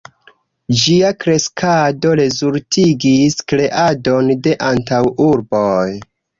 [0.83, 5.81] Ĝia kreskado rezultigis kreadon de antaŭurboj.